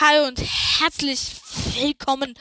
[0.00, 1.32] Hi und herzlich
[1.74, 2.38] willkommen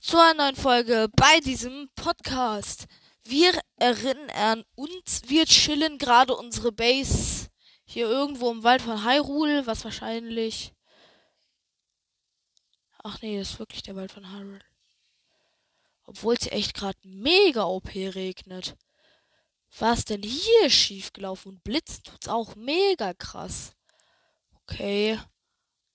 [0.00, 2.88] zu einer neuen Folge bei diesem Podcast.
[3.22, 7.50] Wir erinnern uns, wir chillen gerade unsere Base
[7.84, 10.74] hier irgendwo im Wald von Hyrule, was wahrscheinlich.
[13.04, 14.64] Ach nee, das ist wirklich der Wald von Hyrule.
[16.02, 18.76] Obwohl es echt gerade mega OP regnet.
[19.78, 21.52] Was denn hier schiefgelaufen?
[21.52, 23.76] Und Blitz tut's auch mega krass.
[24.64, 25.20] Okay.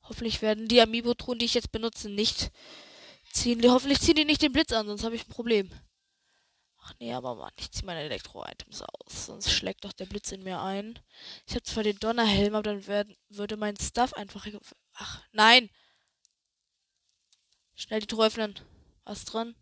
[0.10, 2.52] Hoffentlich werden die Amiibo-Truhen, die ich jetzt benutze, nicht
[3.32, 3.62] ziehen.
[3.70, 5.70] Hoffentlich ziehen die nicht den Blitz an, sonst habe ich ein Problem.
[6.80, 9.26] Ach nee, aber Mann, ich ziehe meine Elektro-Items aus.
[9.26, 10.98] Sonst schlägt doch der Blitz in mir ein.
[11.46, 14.48] Ich habe zwar den Donnerhelm, aber dann werden, würde mein Stuff einfach.
[14.94, 15.70] Ach, nein!
[17.76, 18.58] Schnell die Truhe öffnen.
[19.04, 19.56] Was drin?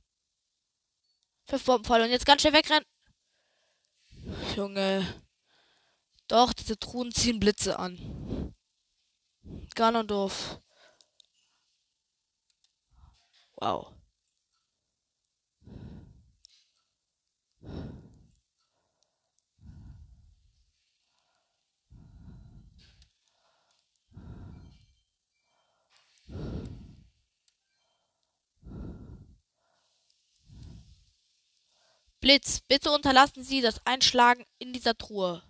[1.48, 2.86] Fünf Bombenfall und jetzt ganz schnell wegrennen.
[4.56, 5.24] Junge.
[6.28, 8.55] Doch, diese Truhen ziehen Blitze an.
[9.76, 10.62] Ganondorf.
[13.56, 13.96] Wow.
[32.26, 35.44] Blitz, bitte unterlassen Sie das Einschlagen in dieser Truhe.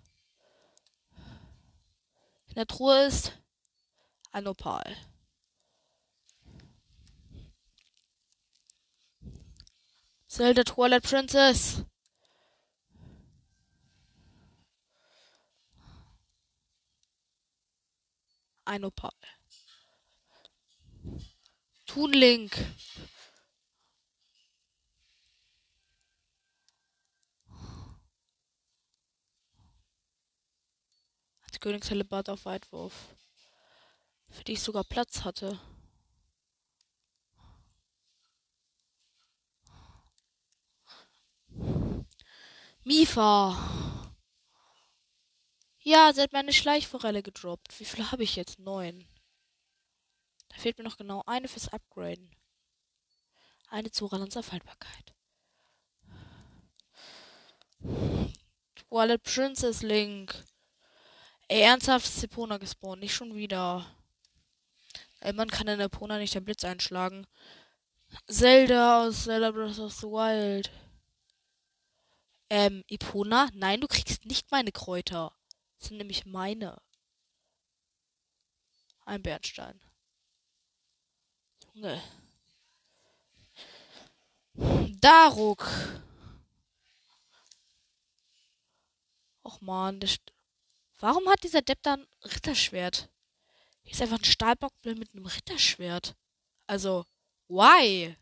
[2.48, 3.32] In der Truhe ist
[4.36, 4.94] ein Opal.
[10.28, 11.86] Zelda Twilight Princess.
[18.66, 19.10] Ein Opal.
[21.86, 22.58] Toon Link.
[31.40, 33.16] Als Königshellebat auf Weitwurf.
[34.36, 35.58] Für die ich sogar Platz hatte.
[42.84, 43.56] Mifa.
[45.78, 47.80] Ja, sie hat meine Schleichforelle gedroppt.
[47.80, 48.58] Wie viel habe ich jetzt?
[48.58, 49.08] Neun.
[50.50, 52.30] Da fehlt mir noch genau eine fürs Upgraden.
[53.68, 55.14] Eine zu Ralans Aufhaltbarkeit.
[58.74, 60.44] Twilight Princess Link.
[61.48, 63.00] Ey, ernsthaft ist Epona gespawnt.
[63.00, 63.95] Nicht schon wieder.
[65.20, 67.26] Ey, man kann in Epona nicht den Blitz einschlagen.
[68.28, 70.70] Zelda aus Zelda Breath of the Wild.
[72.48, 73.48] Ähm, Epona?
[73.54, 75.32] Nein, du kriegst nicht meine Kräuter.
[75.78, 76.80] Das sind nämlich meine.
[79.04, 79.80] Ein Bernstein.
[81.74, 82.02] Junge.
[85.00, 85.66] Daruk.
[89.44, 90.16] Och man, das.
[90.98, 93.08] Warum hat dieser Depp da ein Ritterschwert?
[93.86, 96.16] Hier ist einfach ein Stahlbockbild mit einem Ritterschwert.
[96.66, 97.06] Also,
[97.46, 98.16] why?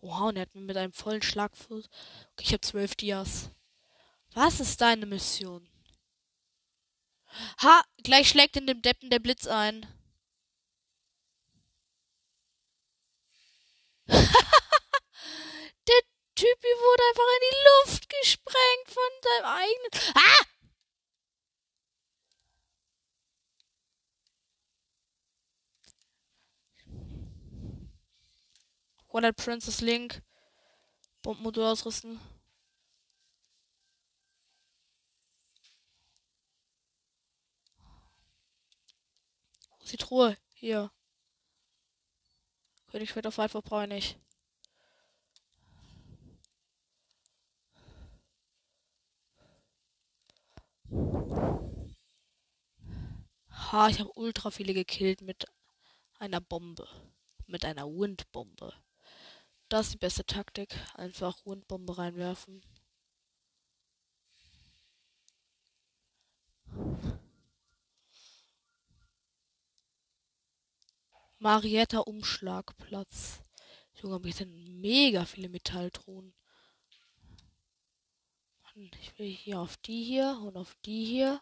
[0.00, 1.88] Wow, und er hat mir mit einem vollen Schlagfuß.
[2.32, 3.50] Okay, ich habe zwölf Dias.
[4.34, 5.68] Was ist deine Mission?
[7.58, 7.82] Ha!
[8.04, 9.82] Gleich schlägt in dem Deppen der Blitz ein.
[14.06, 14.22] der
[16.36, 19.90] Typi wurde einfach in die Luft gesprengt von seinem eigenen.
[20.14, 20.44] Ah!
[29.14, 30.20] Twilight Princess Link.
[31.22, 32.18] Bombenmodul ausrüsten.
[39.78, 40.36] Wo ist die Truhe?
[40.54, 40.90] Hier.
[42.88, 44.18] Königsschwert auf Weitwurf brauche ich nicht.
[53.70, 55.46] Ha, ich habe ultra viele gekillt mit
[56.18, 56.88] einer Bombe.
[57.46, 58.74] Mit einer Windbombe.
[59.68, 60.76] Das ist die beste Taktik.
[60.94, 62.62] Einfach Windbombe reinwerfen.
[71.38, 73.42] Marietta Umschlagplatz.
[73.94, 76.34] Junge, aber hier sind mega viele Metalltruhen.
[78.76, 81.40] Ich will hier auf die hier und auf die hier.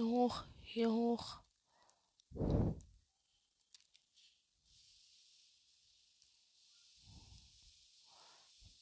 [0.00, 1.40] Hier hoch, hier hoch.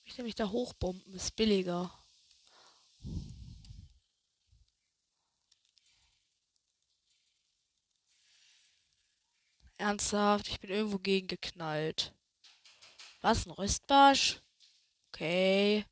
[0.04, 1.92] Ich nehme mich da hochbomben, ist billiger.
[9.76, 12.14] Ernsthaft, ich bin irgendwo gegen geknallt.
[13.22, 14.40] Was, ein Röstbarsch?
[15.08, 15.84] Okay.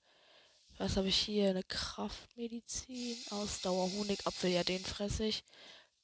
[0.78, 1.50] Was habe ich hier?
[1.50, 4.50] Eine Kraftmedizin, Ausdauer, Honig, Apfel.
[4.50, 5.44] Ja, den fresse ich.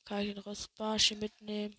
[0.04, 1.76] Kann ich den Röstbarsch hier mitnehmen?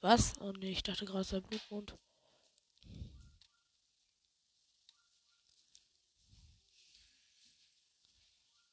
[0.00, 0.34] Was?
[0.40, 1.96] Oh nee, ich dachte gerade, es sei Blutmond.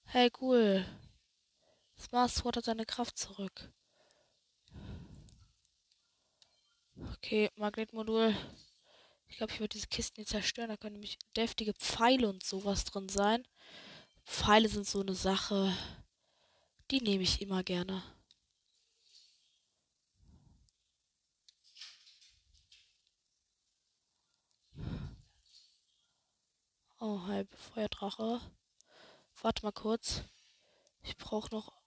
[0.05, 0.85] Hey, cool.
[1.97, 3.71] Smart Sword hat seine Kraft zurück.
[7.11, 8.35] Okay, Magnetmodul.
[9.27, 10.69] Ich glaube, ich würde diese Kisten hier zerstören.
[10.69, 13.47] Da können nämlich deftige Pfeile und sowas drin sein.
[14.25, 15.75] Pfeile sind so eine Sache.
[16.91, 18.03] Die nehme ich immer gerne.
[26.99, 28.39] Oh, halb Feuerdrache.
[29.41, 30.23] Warte mal kurz.
[31.01, 31.82] Ich brauche noch.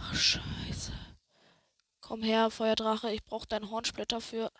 [0.00, 0.92] Ach, scheiße.
[2.00, 3.12] Komm her, Feuerdrache.
[3.12, 4.50] Ich brauche deinen Hornsplitter für.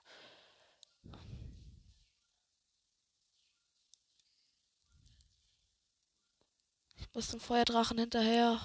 [6.97, 8.61] Ich muss dem Feuerdrachen hinterher.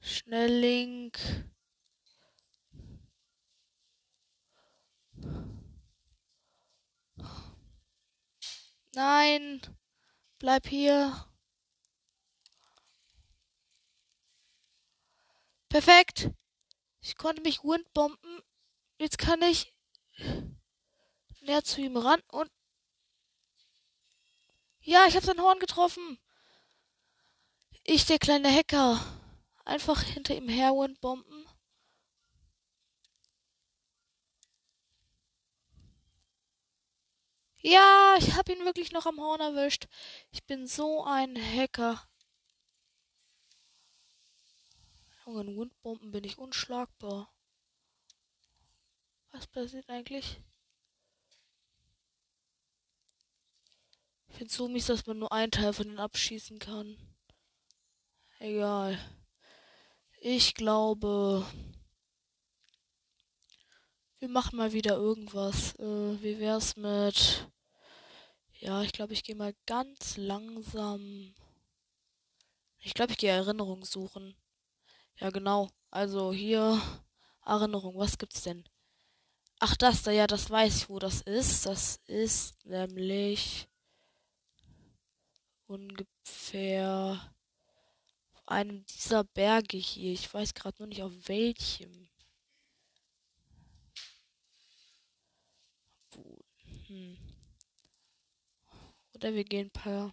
[0.00, 1.18] Schnell, Link.
[8.94, 9.60] Nein.
[10.38, 11.31] Bleib hier.
[15.72, 16.28] Perfekt.
[17.00, 18.42] Ich konnte mich windbomben.
[18.98, 19.74] Jetzt kann ich
[21.40, 22.50] näher zu ihm ran und.
[24.82, 26.18] Ja, ich habe sein Horn getroffen.
[27.84, 29.00] Ich, der kleine Hacker.
[29.64, 31.48] Einfach hinter ihm her windbomben.
[37.62, 39.86] Ja, ich habe ihn wirklich noch am Horn erwischt.
[40.32, 42.06] Ich bin so ein Hacker.
[45.24, 47.32] Junge, in Windbomben bin ich unschlagbar.
[49.30, 50.40] Was passiert eigentlich?
[54.28, 56.96] Ich finde so mies, dass man nur einen Teil von denen abschießen kann.
[58.38, 58.98] Egal.
[60.20, 61.46] Ich glaube,
[64.18, 65.74] wir machen mal wieder irgendwas.
[65.76, 67.46] Äh, wie wär's mit
[68.62, 71.34] ja, ich glaube, ich gehe mal ganz langsam.
[72.78, 74.36] Ich glaube, ich gehe Erinnerung suchen.
[75.16, 75.70] Ja, genau.
[75.90, 76.80] Also hier
[77.44, 77.96] Erinnerung.
[77.96, 78.64] Was gibt's denn?
[79.60, 81.66] Ach, das da, ja, das weiß ich, wo das ist.
[81.66, 83.68] Das ist nämlich
[85.66, 87.34] ungefähr
[88.32, 90.12] auf einem dieser Berge hier.
[90.12, 92.08] Ich weiß gerade nur nicht auf welchem.
[96.86, 97.18] Hm.
[99.14, 100.12] Oder wir gehen ein paar.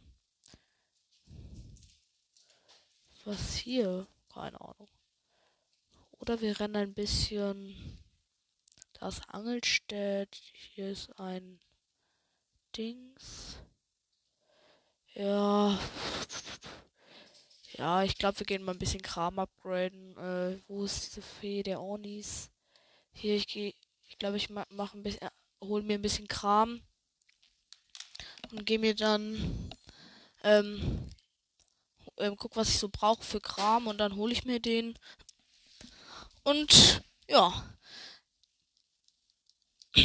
[3.25, 4.07] Was hier?
[4.39, 4.87] Keine Ahnung.
[6.11, 7.75] Oder wir rennen ein bisschen.
[8.93, 10.33] Das Angelstedt.
[10.53, 11.59] Hier ist ein
[12.77, 13.57] Dings.
[15.13, 15.77] Ja.
[17.73, 20.15] Ja, ich glaube, wir gehen mal ein bisschen Kram upgraden.
[20.17, 22.49] Äh, wo ist diese Fee der Ornis?
[23.11, 23.73] Hier, ich gehe.
[24.07, 25.27] Ich glaube, ich mache ein bisschen.
[25.61, 26.81] Hol mir ein bisschen Kram
[28.51, 29.69] und gehe mir dann
[30.43, 31.09] ähm,
[32.19, 34.97] ähm, guck, was ich so brauche für Kram und dann hole ich mir den.
[36.43, 37.75] Und ja.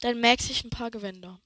[0.00, 1.40] dann max ich ein paar Gewänder.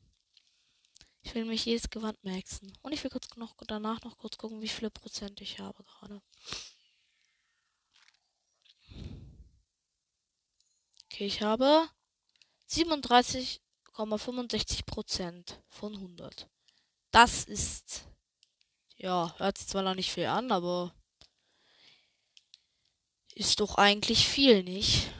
[1.22, 2.76] Ich will mich jedes Gewand maxen.
[2.82, 6.20] Und ich will kurz noch danach noch kurz gucken, wie viele Prozent ich habe gerade.
[11.06, 11.88] Okay, ich habe
[12.66, 13.62] 37
[13.94, 16.48] 0,65 Prozent von 100.
[17.10, 18.04] Das ist,
[19.02, 20.94] ja, hört sich zwar noch nicht viel an, aber
[23.34, 25.10] ist doch eigentlich viel, nicht?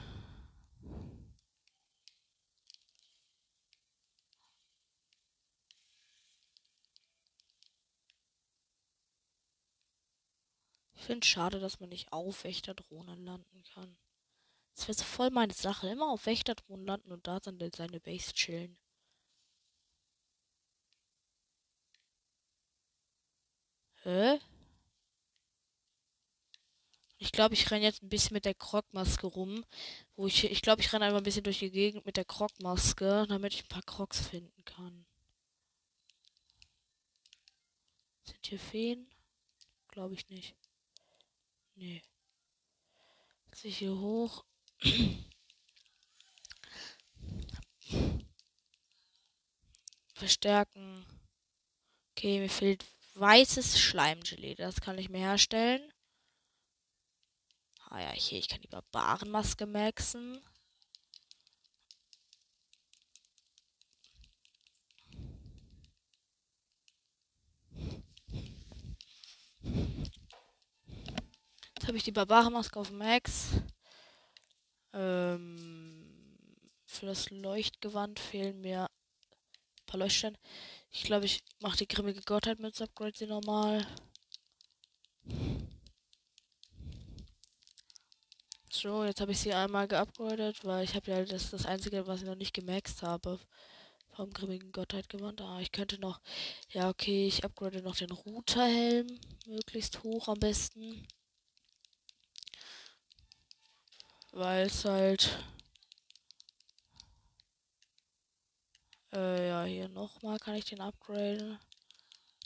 [10.95, 13.97] Ich finde es schade, dass man nicht auf Wächterdrohnen landen kann.
[14.75, 15.89] Das wäre so voll meine Sache.
[15.89, 18.77] Immer auf Wächterdrohnen landen und da dann seine Base chillen.
[24.03, 24.39] Hä?
[27.17, 29.65] Ich glaube, ich renne jetzt ein bisschen mit der Krogmaske rum.
[30.15, 33.25] Wo ich, ich glaube, ich renne einfach ein bisschen durch die Gegend mit der Krogmaske,
[33.29, 35.05] damit ich ein paar Krogs finden kann.
[38.25, 39.09] Sind hier Feen?
[39.87, 40.55] Glaube ich nicht.
[41.75, 42.01] Nee.
[43.47, 44.43] Jetzt ich hier hoch.
[50.13, 51.05] verstärken.
[52.11, 54.55] Okay, mir fehlt weißes Schleimgelee.
[54.55, 55.81] Das kann ich mir herstellen.
[57.89, 60.41] Ah ja, hier, ich kann die Barbarenmaske maxen.
[71.83, 73.49] Jetzt habe ich die Barbarenmaske auf Max.
[74.93, 76.39] Ähm,
[76.85, 78.89] für das Leuchtgewand fehlen mir
[79.85, 80.37] paar Leuchtsteine.
[80.91, 83.85] Ich glaube, ich mache die grimmige Gottheit mit Upgrade sie normal.
[88.71, 92.21] So, jetzt habe ich sie einmal geupgradet, weil ich habe ja das das einzige, was
[92.21, 93.39] ich noch nicht gemaxt habe.
[94.15, 95.41] Vom grimmigen Gottheit gewandt.
[95.41, 96.21] Ah, ich könnte noch.
[96.69, 99.07] Ja, okay, ich upgrade noch den Routerhelm.
[99.47, 101.07] Möglichst hoch am besten.
[104.31, 105.39] Weil es halt
[109.13, 111.59] Äh, ja, hier nochmal kann ich den upgraden.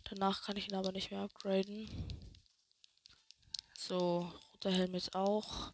[0.03, 1.89] Danach kann ich ihn aber nicht mehr upgraden.
[3.77, 5.71] So, roter Helm jetzt auch.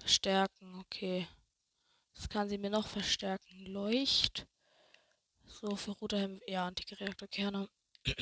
[0.00, 1.26] Verstärken, okay.
[2.14, 3.64] Das kann sie mir noch verstärken.
[3.64, 4.46] Leucht.
[5.46, 7.68] So, für roter Helm, ja, Antireaktorkerne.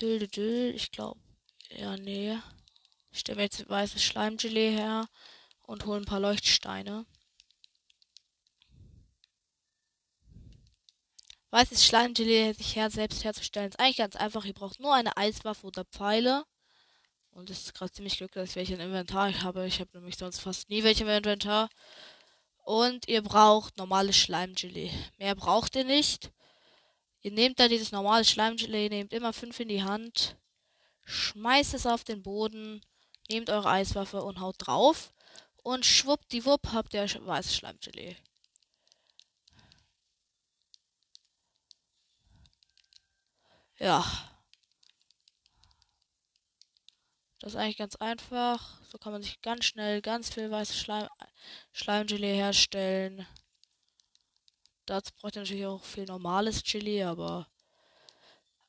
[0.00, 1.20] Dill, dill, ich glaube.
[1.70, 2.36] Ja, nee.
[3.12, 5.08] Ich stelle mir jetzt weißes Schleimgelee her
[5.62, 7.06] und hole ein paar Leuchtsteine.
[11.50, 14.44] Weißes Schleimgelee sich her selbst herzustellen ist eigentlich ganz einfach.
[14.44, 16.44] Ihr braucht nur eine Eiswaffe oder Pfeile.
[17.30, 19.66] Und es ist gerade ziemlich glücklich, dass ich welche im Inventar habe.
[19.66, 21.68] Ich habe nämlich sonst fast nie welche im Inventar.
[22.64, 24.90] Und ihr braucht normales Schleimgelee.
[25.18, 26.32] Mehr braucht ihr nicht.
[27.26, 30.36] Ihr nehmt dann dieses normale Schleimgelee, nehmt immer fünf in die Hand,
[31.06, 32.80] schmeißt es auf den Boden,
[33.28, 35.12] nehmt eure Eiswaffe und haut drauf.
[35.64, 38.16] Und schwuppdiwupp habt ihr weißes Schleimgelee.
[43.78, 44.04] Ja.
[47.40, 48.80] Das ist eigentlich ganz einfach.
[48.90, 51.08] So kann man sich ganz schnell ganz viel weißes Schleim
[51.72, 53.26] Schleimgelee herstellen.
[54.86, 57.48] Dazu braucht ihr natürlich auch viel normales Gelee, aber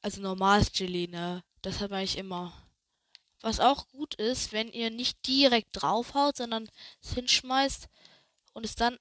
[0.01, 1.43] also normales Gelee, ne?
[1.61, 2.53] Das hat man eigentlich immer.
[3.41, 6.69] Was auch gut ist, wenn ihr nicht direkt draufhaut, sondern
[7.01, 7.87] es hinschmeißt
[8.53, 8.97] und es dann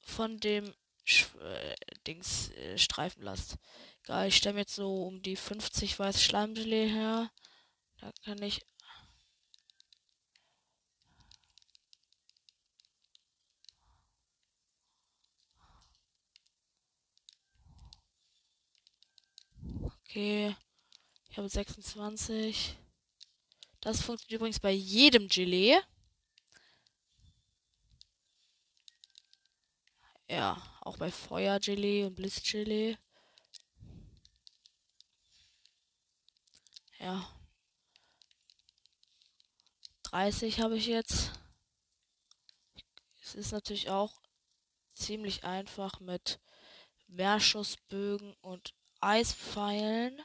[0.00, 1.74] von dem Sch äh,
[2.06, 3.56] Dings äh, streifen lasst.
[4.04, 7.30] Geil, ich stelle jetzt so um die 50 weiß Schleimgelee her.
[8.00, 8.62] Da kann ich.
[20.08, 20.54] Okay.
[21.30, 22.76] Ich habe 26.
[23.80, 25.76] Das funktioniert übrigens bei jedem Gelee.
[30.28, 32.96] Ja, auch bei Feuergelee und Blitzgelee.
[36.98, 37.28] Ja.
[40.04, 41.32] 30 habe ich jetzt.
[43.22, 44.20] Es ist natürlich auch
[44.94, 46.40] ziemlich einfach mit
[47.06, 50.20] Mehrschussbögen und Eispfeilen.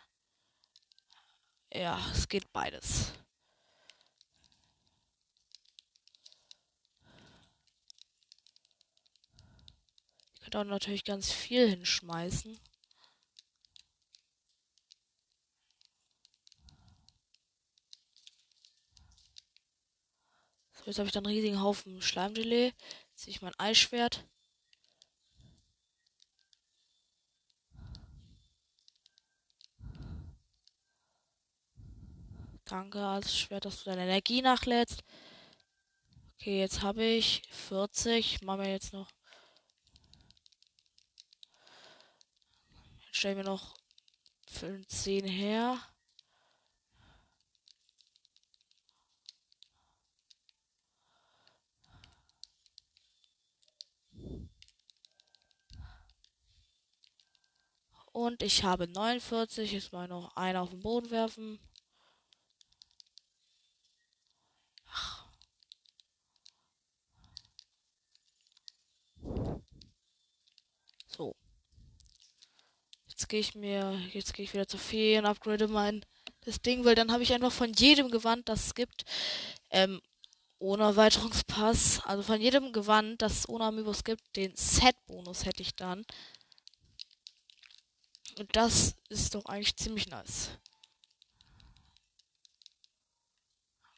[1.72, 3.12] Ja, es geht beides.
[10.56, 12.58] Auch natürlich ganz viel hinschmeißen.
[20.86, 22.68] Jetzt habe ich dann einen riesigen Haufen Schleimgelee.
[22.68, 24.24] Jetzt ziehe ich mein Eisschwert.
[32.66, 35.04] Danke, als Schwert, dass du deine Energie nachlädst.
[36.40, 38.42] Okay, jetzt habe ich 40.
[38.44, 39.10] Machen wir jetzt noch.
[42.98, 43.78] Jetzt stellen wir noch
[44.88, 45.80] 10 her.
[58.12, 59.72] Und ich habe 49.
[59.72, 61.60] Jetzt mal noch einen auf den Boden werfen.
[64.88, 65.28] Ach.
[71.08, 71.36] So.
[73.08, 76.06] Jetzt gehe ich mir, jetzt gehe ich wieder zur Fee und upgrade mein
[76.46, 79.04] das Ding, weil dann habe ich einfach von jedem Gewand, das es gibt,
[79.72, 80.02] ähm,
[80.58, 85.76] ohne Erweiterungspass, also von jedem Gewand, das es ohne Amiibos gibt, den Set-Bonus hätte ich
[85.76, 86.06] dann.
[88.40, 90.52] Und das ist doch eigentlich ziemlich nice.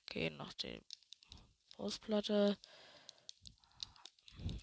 [0.01, 0.81] Okay, noch die
[1.75, 2.57] Brustplatte.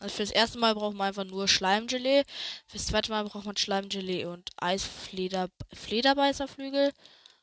[0.04, 2.25] Also fürs erste Mal braucht man einfach nur Schleimgelee.
[2.66, 6.92] Fürs zweite Mal braucht man Schleimgelee und Eisflederbeißerflügel.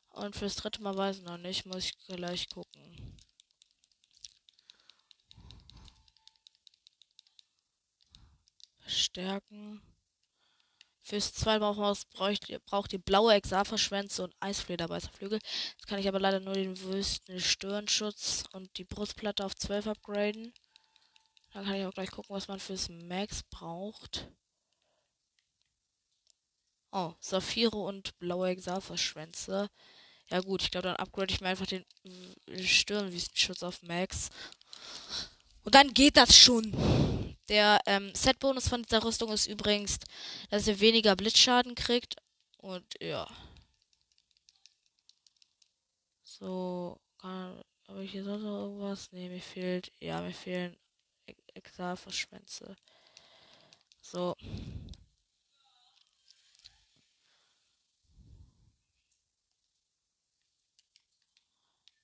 [0.09, 3.17] Und fürs dritte Mal weiß ich noch nicht, muss ich gleich gucken.
[8.85, 9.81] Stärken.
[11.01, 15.39] Fürs zweite Mal braucht ihr, braucht ihr blaue Exaferschwänze und Eisflederbeißerflügel.
[15.71, 20.53] Jetzt kann ich aber leider nur den Wüsten Stirnschutz und die Brustplatte auf 12 upgraden.
[21.51, 24.27] Dann kann ich auch gleich gucken, was man fürs Max braucht.
[26.91, 29.69] Oh, Saphire und blaue Exalverschwänze.
[30.29, 31.85] Ja gut, ich glaube, dann upgrade ich mir einfach den
[32.63, 34.29] Stirnwüstenschutz auf Max.
[35.63, 37.35] Und dann geht das schon.
[37.49, 39.99] Der ähm, Set-Bonus von dieser Rüstung ist übrigens,
[40.49, 42.15] dass ihr weniger Blitzschaden kriegt.
[42.57, 43.27] Und ja.
[46.23, 47.63] So, habe
[48.03, 49.11] ich hier sonst noch irgendwas?
[49.11, 49.91] Ne, mir fehlt.
[49.99, 50.77] Ja, mir fehlen
[51.53, 52.75] Exalverschwänze.
[54.01, 54.35] So.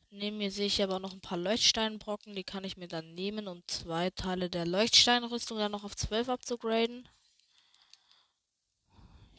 [0.09, 3.47] Neben mir sehe ich aber noch ein paar Leuchtsteinbrocken, die kann ich mir dann nehmen,
[3.47, 7.07] um zwei Teile der Leuchtsteinrüstung dann noch auf 12 abzugraden.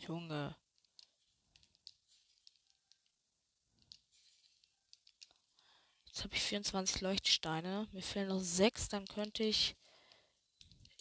[0.07, 0.55] Junge.
[6.07, 7.89] Jetzt habe ich 24 Leuchtsteine.
[7.93, 9.75] Mir fehlen noch 6, dann könnte ich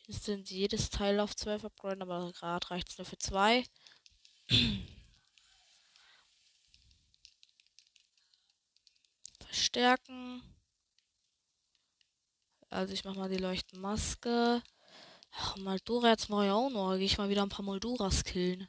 [0.08, 3.64] instant jedes Teil auf 12 upgraden, aber gerade reicht es nur für 2.
[9.46, 10.42] Verstärken.
[12.70, 14.62] Also ich mach mal die Leuchtmaske.
[15.32, 16.96] Ach, Maldura jetzt mache ich auch noch.
[16.96, 18.68] Gehe ich mal wieder ein paar Molduras killen.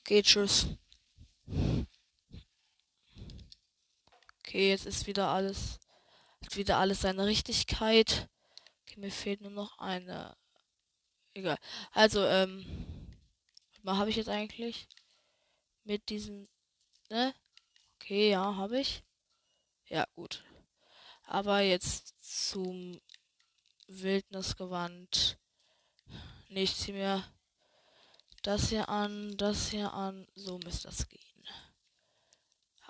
[0.00, 0.68] Okay, tschüss.
[4.54, 5.80] Okay, jetzt ist wieder alles.
[6.44, 8.28] Hat wieder alles seine Richtigkeit.
[8.82, 10.36] Okay, mir fehlt nur noch eine.
[11.32, 11.58] Egal.
[11.90, 12.64] Also, ähm.
[13.82, 14.86] Was habe ich jetzt eigentlich?
[15.82, 16.48] Mit diesen.
[17.10, 17.34] Ne?
[17.96, 19.02] Okay, ja, habe ich.
[19.88, 20.44] Ja, gut.
[21.24, 23.00] Aber jetzt zum
[23.88, 25.36] Wildnisgewand.
[26.48, 27.24] Nicht zieh mir
[28.42, 30.28] das hier an, das hier an.
[30.36, 31.23] So müsste das gehen.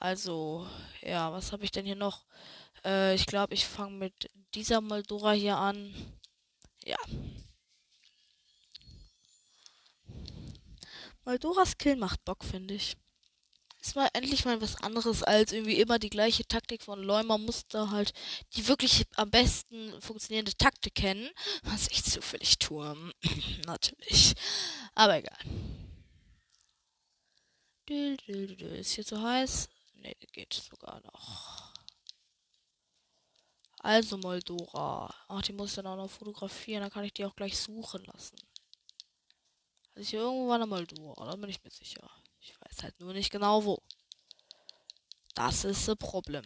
[0.04, 0.66] Also,
[1.00, 2.26] ja, was habe ich denn hier noch?
[2.84, 5.94] Äh, ich glaube, ich fange mit dieser Moldora hier an.
[6.84, 6.98] Ja.
[11.24, 12.98] Moldoras Kill macht Bock, finde ich.
[13.80, 17.38] Ist mal endlich mal was anderes als irgendwie immer die gleiche Taktik von Leumer.
[17.38, 18.12] Musste halt
[18.56, 21.30] die wirklich am besten funktionierende Taktik kennen.
[21.62, 22.94] Was ich zufällig tue.
[23.64, 24.34] Natürlich.
[24.94, 25.38] Aber egal.
[27.88, 29.70] Ist hier zu heiß?
[30.04, 31.72] Ne, geht sogar noch.
[33.78, 35.14] Also Moldora.
[35.28, 36.82] Ach, die muss ich dann auch noch fotografieren.
[36.82, 38.36] Dann kann ich die auch gleich suchen lassen.
[39.94, 41.30] Also ich irgendwo war eine Moldora.
[41.30, 42.10] Da bin ich mir sicher.
[42.40, 43.82] Ich weiß halt nur nicht genau wo.
[45.34, 46.44] Das ist das Problem.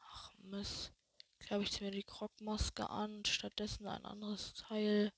[0.00, 0.92] Ach Mist.
[1.38, 3.24] Ich glaube, ich ziehe mir die Krogmaske an.
[3.24, 5.12] Stattdessen ein anderes Teil.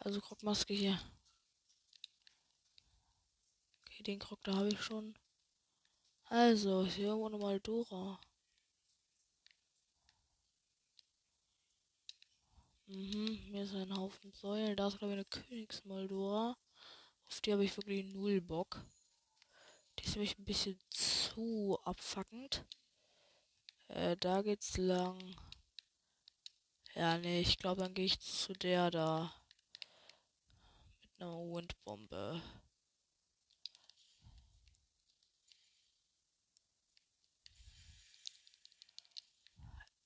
[0.00, 1.00] Also Krogmaske hier.
[4.08, 5.14] Den da habe ich schon.
[6.24, 8.18] Also, ist hier irgendwo eine Maldora.
[12.86, 14.74] Mhm, hier ist ein Haufen Säulen.
[14.76, 16.56] Da ist, glaube ich, eine Königsmaldora.
[17.26, 18.82] Auf die habe ich wirklich null Bock.
[19.98, 22.64] Die ist nämlich ein bisschen zu abfuckend.
[23.88, 25.36] Äh, da geht's lang.
[26.94, 29.34] Ja, nee, ich glaube, dann gehe ich zu der da.
[31.02, 32.40] Mit einer Windbombe.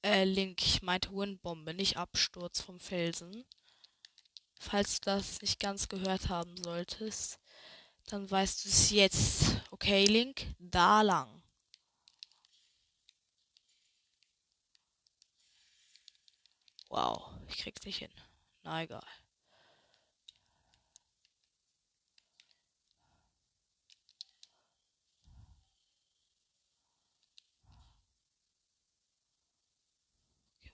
[0.04, 3.44] Äh, Link, ich meinte Windbombe, nicht Absturz vom Felsen.
[4.58, 7.38] Falls du das nicht ganz gehört haben solltest,
[8.06, 9.56] dann weißt du es jetzt.
[9.70, 11.42] Okay, Link, da lang.
[16.88, 18.10] Wow, ich krieg's nicht hin.
[18.64, 19.02] Na egal.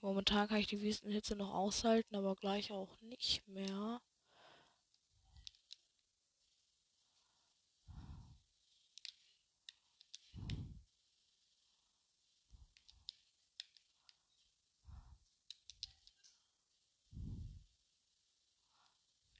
[0.01, 4.01] Momentan kann ich die Wüstenhitze noch aushalten, aber gleich auch nicht mehr.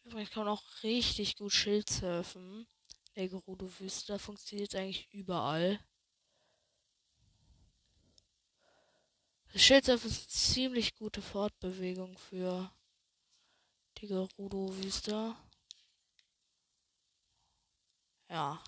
[0.04, 2.67] Übrigens kann man auch richtig gut Schild surfen.
[3.15, 5.80] Der Gerudo-Wüste funktioniert eigentlich überall.
[9.55, 12.71] Schildsurf ist ziemlich gute Fortbewegung für
[13.97, 15.35] die Gerudo-Wüste.
[18.29, 18.62] Ja.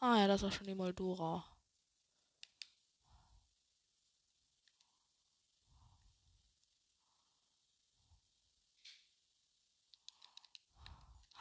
[0.00, 1.44] Ah ja, das war schon die Moldora.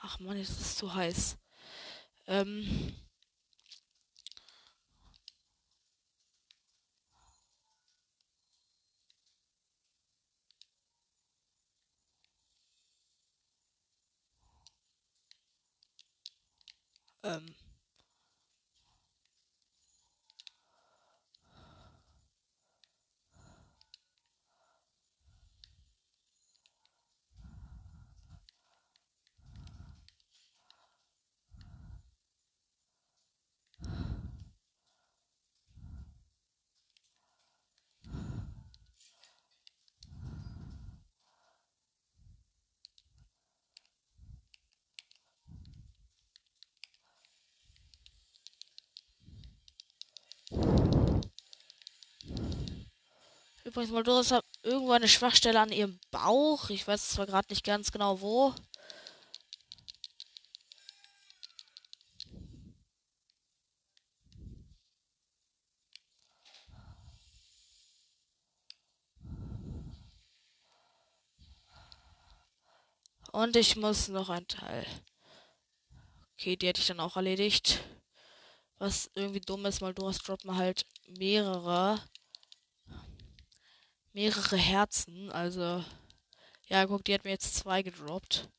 [0.02, 1.38] Ach man, jetzt ist es zu heiß.
[2.28, 2.96] Ähm.
[17.24, 17.59] Ähm.
[53.70, 56.72] Übrigens, Moldoris hat irgendwo eine Schwachstelle an ihrem Bauch.
[56.72, 58.56] Ich weiß zwar gerade nicht ganz genau wo.
[73.32, 74.84] Und ich muss noch ein Teil.
[76.34, 77.84] Okay, die hätte ich dann auch erledigt.
[78.80, 82.02] Was irgendwie dumm ist, Moldoras droppen halt mehrere
[84.20, 85.32] mehrere Herzen.
[85.32, 85.82] Also,
[86.68, 88.50] ja, guck, die hat mir jetzt zwei gedroppt.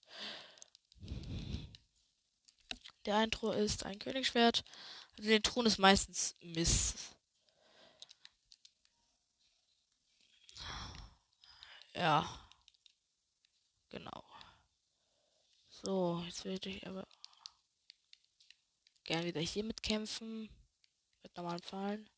[3.04, 4.64] Der Eintro ist ein Königsschwert.
[5.18, 6.94] Also der Thron ist meistens Miss.
[11.94, 12.26] Ja.
[13.90, 14.24] Genau.
[15.68, 17.06] So, jetzt würde ich aber
[19.04, 20.48] gerne wieder hier mitkämpfen.
[21.22, 22.08] Mit normalen Pfeilen.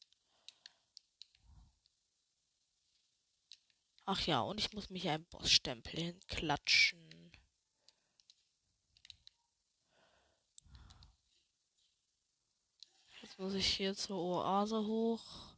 [4.04, 7.32] Ach ja, und ich muss mich einen Bossstempel hinklatschen.
[13.22, 15.54] Jetzt muss ich hier zur Oase hoch.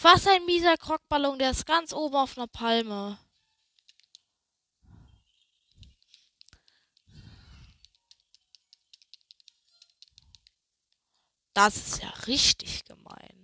[0.00, 3.18] Was ein mieser Krockballon, der ist ganz oben auf einer Palme.
[11.52, 13.39] Das ist ja richtig gemein.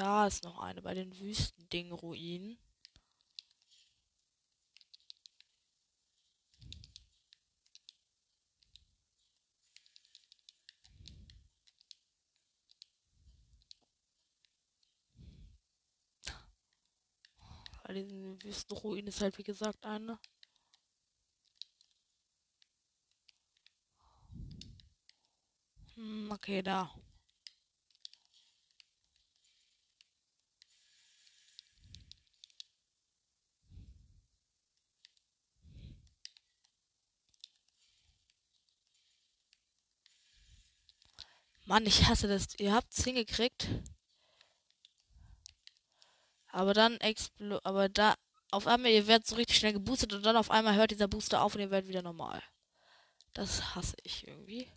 [0.00, 2.56] Da ist noch eine bei den Wüstending-Ruinen.
[17.84, 20.18] Bei diesen Wüstenruinen ist halt wie gesagt eine.
[25.94, 26.90] Hm, okay, da.
[41.70, 42.58] Mann, ich hasse das.
[42.58, 43.68] Ihr habt es hingekriegt.
[46.48, 48.16] Aber dann explo aber da
[48.50, 51.42] auf einmal ihr werdet so richtig schnell geboostet und dann auf einmal hört dieser Booster
[51.42, 52.42] auf und ihr werdet wieder normal.
[53.34, 54.68] Das hasse ich irgendwie.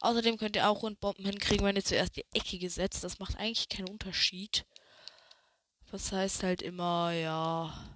[0.00, 3.04] Außerdem könnt ihr auch Rundbomben hinkriegen, wenn ihr zuerst die Ecke gesetzt.
[3.04, 4.66] Das macht eigentlich keinen Unterschied.
[5.92, 7.94] Das heißt halt immer, ja.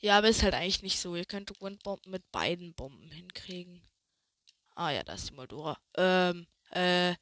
[0.00, 1.16] Ja, aber ist halt eigentlich nicht so.
[1.16, 3.82] Ihr könnt Windbomben mit beiden Bomben hinkriegen.
[4.74, 5.76] Ah ja, da ist die Moldora.
[5.96, 7.14] Ähm, äh.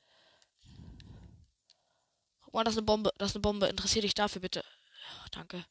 [2.43, 3.13] Guck mal, das ist eine Bombe.
[3.17, 3.67] Das ist eine Bombe.
[3.67, 4.63] Interessiert dich dafür bitte.
[5.21, 5.65] Ach, danke.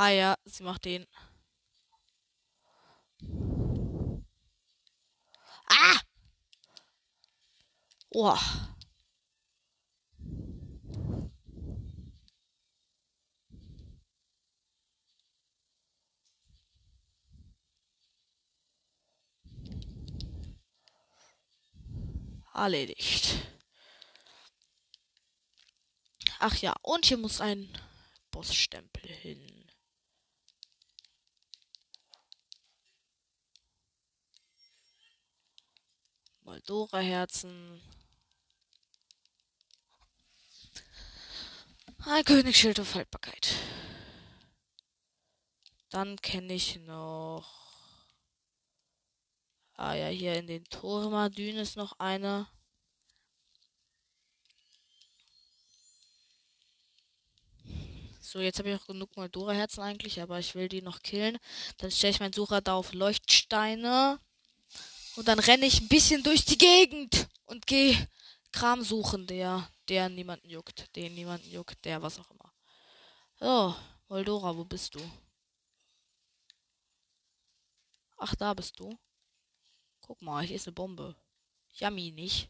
[0.00, 1.06] Ah ja, sie macht den.
[5.66, 6.00] Ah!
[8.14, 8.38] Oh.
[22.54, 23.34] Erledigt.
[26.38, 27.68] Ach ja, und hier muss ein
[28.30, 29.57] Bossstempel hin.
[36.48, 37.78] Moldora-Herzen.
[42.06, 43.54] Ein Königsschild auf Haltbarkeit.
[45.90, 47.46] Dann kenne ich noch.
[49.74, 52.50] Ah ja, hier in den Turmadünen ist noch einer.
[58.22, 61.36] So, jetzt habe ich auch genug Moldora-Herzen eigentlich, aber ich will die noch killen.
[61.76, 64.18] Dann stelle ich meinen Sucher da auf Leuchtsteine.
[65.18, 68.08] Und dann renne ich ein bisschen durch die Gegend und gehe
[68.52, 70.94] Kram suchen, der, der niemanden juckt.
[70.94, 72.54] Den niemanden juckt, der was auch immer.
[73.40, 73.74] So,
[74.06, 75.00] Moldora, wo bist du?
[78.16, 78.96] Ach, da bist du.
[80.02, 81.16] Guck mal, hier ist eine Bombe.
[81.72, 82.48] Yummy, nicht?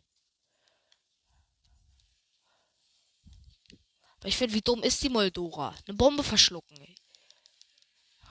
[4.19, 5.75] Aber ich finde, wie dumm ist die Moldora?
[5.87, 6.77] Eine Bombe verschlucken.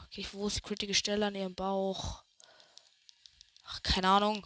[0.06, 2.27] Okay, wo ist die kritische Stelle an ihrem Bauch?
[3.69, 4.45] Ach, keine Ahnung.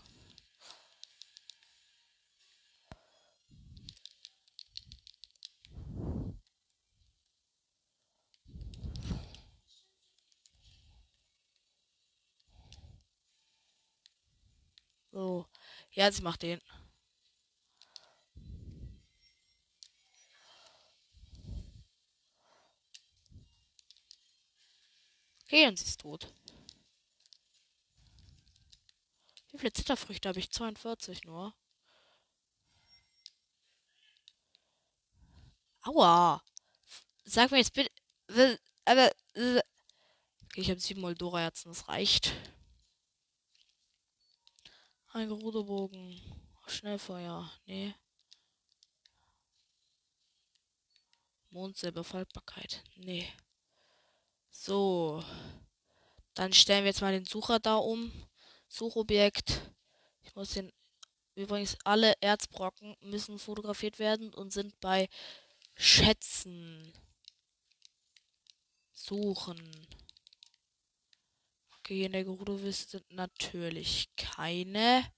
[15.12, 15.46] So.
[15.92, 16.60] Ja, sie macht den.
[25.44, 26.34] Okay, und sie ist tot.
[29.62, 30.50] Viele Zitterfrüchte habe ich?
[30.50, 31.54] 42 nur.
[35.84, 36.44] Aua.
[37.26, 38.60] Sag mir jetzt bitte.
[38.86, 39.12] Aber.
[40.56, 42.34] Ich habe sieben Moldora-Herzen, das reicht.
[45.10, 46.20] Ein Gerudobogen.
[46.66, 47.48] Schnellfeuer.
[47.68, 47.94] Nee.
[51.52, 52.84] Mondsilberfaltbarkeit.
[52.96, 53.32] Nee.
[54.50, 55.24] So.
[56.34, 58.12] Dann stellen wir jetzt mal den Sucher da um.
[58.72, 59.74] Suchobjekt.
[60.22, 60.72] Ich muss den.
[61.36, 65.10] Übrigens, alle Erzbrocken müssen fotografiert werden und sind bei
[65.76, 66.94] Schätzen.
[68.94, 69.88] Suchen.
[71.80, 75.12] Okay, in der Gerudo-Wüste sind natürlich keine.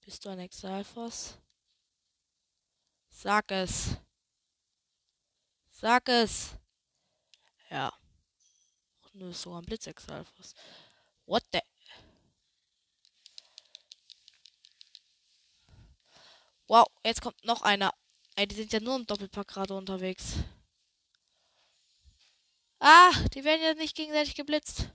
[0.00, 1.36] Bist du ein Exalfos?
[3.10, 3.96] Sag es.
[5.70, 6.54] Sag es.
[7.68, 7.92] Ja.
[9.12, 10.54] Nö, ist sogar ein Blitzexalfos.
[11.26, 11.60] What the?
[16.68, 17.92] Wow, jetzt kommt noch einer.
[18.36, 20.34] Ey, die sind ja nur im Doppelpack gerade unterwegs.
[22.78, 24.90] Ah, die werden ja nicht gegenseitig geblitzt.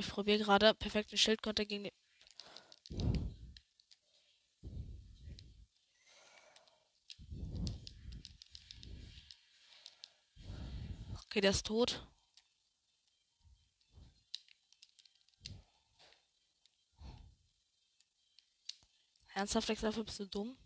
[0.00, 1.92] Ich probiere gerade perfekte Schildkonter gegen den.
[11.26, 12.06] Okay, der ist tot.
[19.34, 20.56] Ernsthaft, Dafür bist du dumm?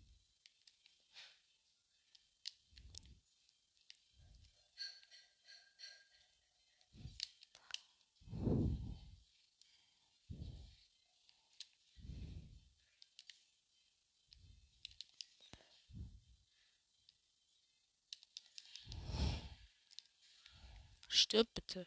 [21.35, 21.85] Stirb bitte.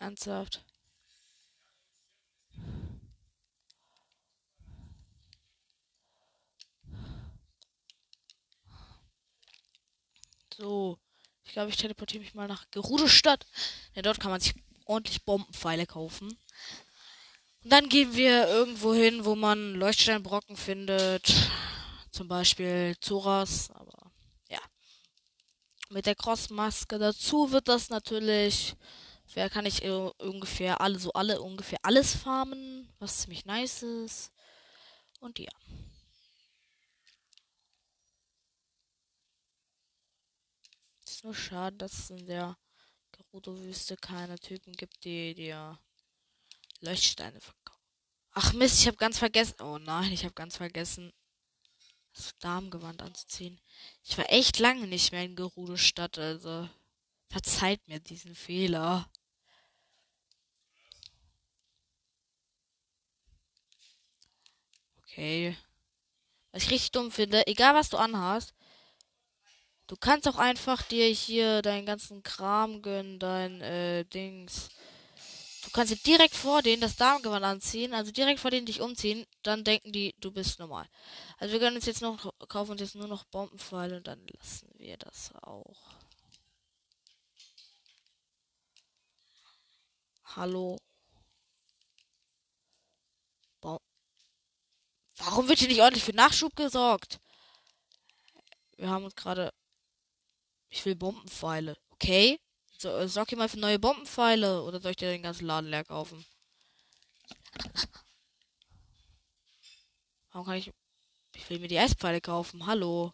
[0.00, 0.64] Ernsthaft.
[10.58, 10.98] So.
[11.44, 13.44] Ich glaube, ich teleportiere mich mal nach Gerudo-Stadt.
[13.94, 16.28] Ja, dort kann man sich ordentlich Bombenpfeile kaufen.
[17.64, 21.34] Und dann gehen wir irgendwo hin, wo man Leuchtsteinbrocken findet.
[22.12, 24.12] Zum Beispiel Zoras, aber
[24.48, 24.60] ja.
[25.88, 28.76] Mit der Crossmaske dazu wird das natürlich.
[29.34, 34.30] Wer kann ich äh, ungefähr alle, so alle ungefähr alles farmen, was ziemlich nice ist.
[35.18, 35.50] Und ja.
[41.18, 42.56] Ist nur schade, dass es in der
[43.10, 45.76] Gerudo-Wüste keine Typen gibt, die dir
[46.78, 47.82] Leuchtsteine verkaufen.
[48.34, 49.60] Ach Mist, ich habe ganz vergessen.
[49.60, 51.12] Oh nein, ich habe ganz vergessen,
[52.12, 53.60] das Damengewand anzuziehen.
[54.04, 56.68] Ich war echt lange nicht mehr in Gerudo-Stadt, also
[57.26, 59.10] verzeiht mir diesen Fehler.
[65.02, 65.56] Okay.
[66.52, 68.54] Was ich richtig dumm finde, egal was du anhast,
[69.88, 74.68] du kannst auch einfach dir hier deinen ganzen Kram gönnen, dein äh, Dings.
[75.64, 79.26] Du kannst dir direkt vor denen das Damengewand anziehen, also direkt vor denen dich umziehen,
[79.42, 80.88] dann denken die, du bist normal.
[81.38, 84.70] Also wir können uns jetzt noch kaufen uns jetzt nur noch Bombenpfeile und dann lassen
[84.78, 85.96] wir das auch.
[90.36, 90.78] Hallo.
[95.18, 97.20] Warum wird hier nicht ordentlich für Nachschub gesorgt?
[98.76, 99.52] Wir haben uns gerade.
[100.70, 101.76] Ich will Bombenpfeile.
[101.90, 102.38] Okay.
[102.78, 104.62] So, äh, sorg mal für neue Bombenpfeile.
[104.62, 106.24] Oder soll ich dir den ganzen Laden leer kaufen?
[110.30, 110.72] Warum kann ich.
[111.34, 112.66] Ich will mir die Eispfeile kaufen.
[112.66, 113.12] Hallo.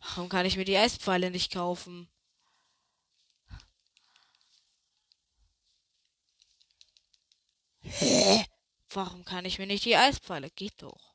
[0.00, 2.08] Warum kann ich mir die Eispfeile nicht kaufen?
[7.82, 8.44] Hä?
[8.90, 10.50] Warum kann ich mir nicht die Eispfeile?
[10.50, 11.09] Geht doch.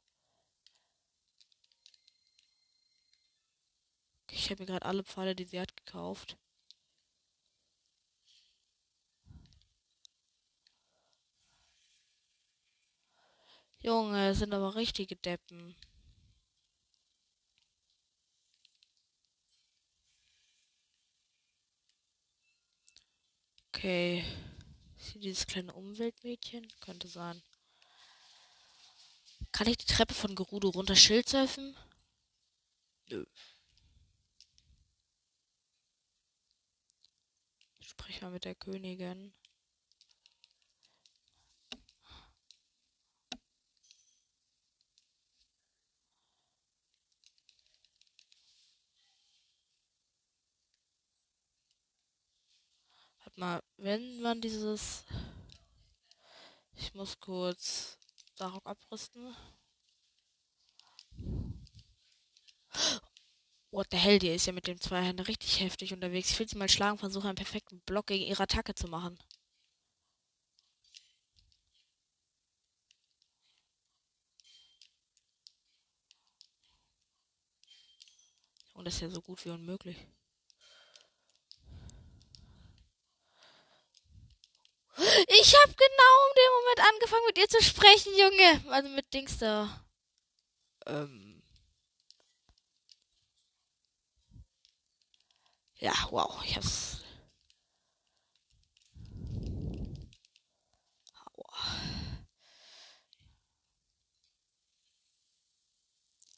[4.35, 6.37] Ich habe mir gerade alle Pfeile, die sie hat, gekauft.
[13.81, 15.75] Junge, sind aber richtige Deppen.
[23.69, 24.25] Okay.
[24.97, 26.67] Ist hier dieses kleine Umweltmädchen?
[26.81, 27.41] Könnte sein.
[29.53, 31.75] Kann ich die Treppe von Gerudo runter Schildsurfen?
[33.09, 33.25] Nö.
[37.97, 39.33] Sprich mal mit der Königin.
[53.23, 55.03] Warte mal, wenn man dieses...
[56.73, 57.97] Ich muss kurz
[58.35, 59.35] Darok abrüsten.
[63.75, 66.31] What the hell, die ist ja mit dem Zweihänder richtig heftig unterwegs.
[66.31, 69.19] Ich will sie mal schlagen, versuche einen perfekten Block gegen ihre Attacke zu machen.
[78.75, 79.97] Und das ist ja so gut wie unmöglich.
[84.97, 88.71] Ich habe genau in dem Moment angefangen mit ihr zu sprechen, Junge.
[88.71, 89.85] Also mit Dings da.
[90.85, 91.24] Ähm.
[95.85, 97.03] Ja, wow, ich hab's.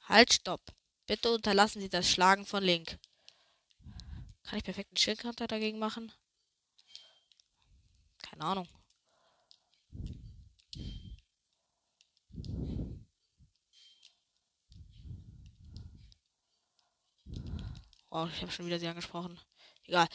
[0.04, 0.62] Halt, stopp.
[1.06, 3.00] Bitte unterlassen Sie das Schlagen von Link.
[4.44, 6.12] Kann ich perfekten Schildkonter dagegen machen?
[8.22, 8.68] Keine Ahnung.
[18.18, 19.40] Oh, ich habe schon wieder sie angesprochen.
[19.86, 20.08] Egal.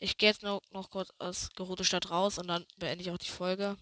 [0.00, 3.18] Ich gehe jetzt noch, noch kurz aus Gerote Stadt raus und dann beende ich auch
[3.18, 3.76] die Folge.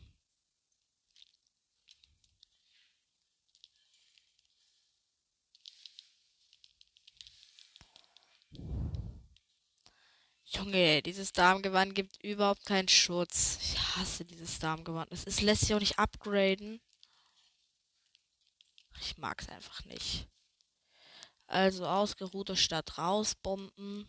[10.47, 13.59] Junge, dieses Damengewand gibt überhaupt keinen Schutz.
[13.63, 15.13] Ich hasse dieses Damengewand.
[15.13, 16.81] Es lässt sich auch nicht upgraden.
[19.01, 20.27] Ich mag es einfach nicht.
[21.51, 24.07] Also ausgeruhte Stadt rausbomben.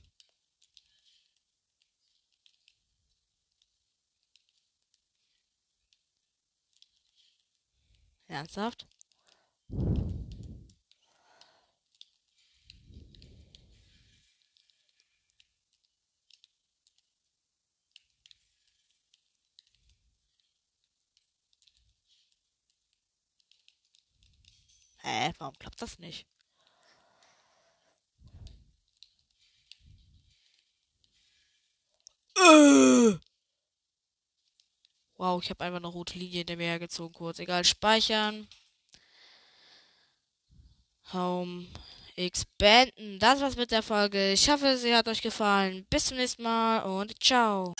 [8.27, 8.85] Ernsthaft?
[24.99, 26.27] Hä, warum klappt das nicht?
[35.17, 37.39] Wow, ich habe einfach eine rote Linie in der Meer gezogen kurz.
[37.39, 38.47] Egal, speichern.
[41.13, 41.67] Home
[42.15, 43.19] X beenden.
[43.19, 44.31] Das war's mit der Folge.
[44.31, 45.85] Ich hoffe, sie hat euch gefallen.
[45.89, 47.73] Bis zum nächsten Mal und ciao.